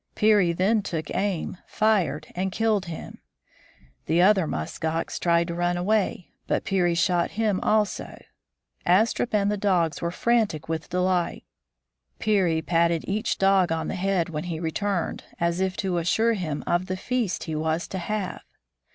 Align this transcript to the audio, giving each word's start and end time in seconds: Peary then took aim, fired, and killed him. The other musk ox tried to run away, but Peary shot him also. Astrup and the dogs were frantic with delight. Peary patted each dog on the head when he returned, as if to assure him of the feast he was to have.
Peary 0.15 0.51
then 0.51 0.81
took 0.81 1.13
aim, 1.13 1.57
fired, 1.67 2.25
and 2.33 2.51
killed 2.51 2.85
him. 2.87 3.19
The 4.07 4.19
other 4.19 4.47
musk 4.47 4.83
ox 4.83 5.19
tried 5.19 5.47
to 5.49 5.53
run 5.53 5.77
away, 5.77 6.31
but 6.47 6.63
Peary 6.63 6.95
shot 6.95 7.29
him 7.37 7.59
also. 7.61 8.19
Astrup 8.83 9.31
and 9.35 9.51
the 9.51 9.57
dogs 9.57 10.01
were 10.01 10.09
frantic 10.09 10.67
with 10.67 10.89
delight. 10.89 11.43
Peary 12.17 12.63
patted 12.63 13.05
each 13.07 13.37
dog 13.37 13.71
on 13.71 13.89
the 13.89 13.93
head 13.95 14.29
when 14.29 14.45
he 14.45 14.59
returned, 14.59 15.23
as 15.39 15.59
if 15.59 15.77
to 15.77 15.99
assure 15.99 16.33
him 16.33 16.63
of 16.65 16.87
the 16.87 16.97
feast 16.97 17.43
he 17.43 17.55
was 17.55 17.87
to 17.89 17.99
have. 17.99 18.41